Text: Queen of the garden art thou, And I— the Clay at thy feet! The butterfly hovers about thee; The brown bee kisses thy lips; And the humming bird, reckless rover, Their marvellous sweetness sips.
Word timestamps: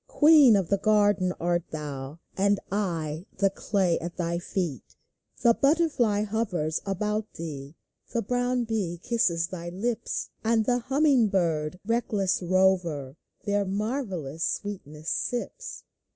Queen 0.07 0.55
of 0.55 0.69
the 0.69 0.79
garden 0.79 1.31
art 1.39 1.69
thou, 1.69 2.17
And 2.35 2.59
I— 2.71 3.27
the 3.37 3.51
Clay 3.51 3.99
at 3.99 4.17
thy 4.17 4.39
feet! 4.39 4.95
The 5.43 5.53
butterfly 5.53 6.23
hovers 6.23 6.81
about 6.87 7.31
thee; 7.35 7.75
The 8.11 8.23
brown 8.23 8.63
bee 8.63 8.99
kisses 9.03 9.49
thy 9.49 9.69
lips; 9.69 10.31
And 10.43 10.65
the 10.65 10.79
humming 10.79 11.27
bird, 11.27 11.79
reckless 11.85 12.41
rover, 12.41 13.15
Their 13.45 13.63
marvellous 13.63 14.43
sweetness 14.43 15.11
sips. 15.11 15.83